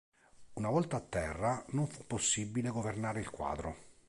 [0.61, 3.75] Una volta a terra, non fu possibile governare il quadro.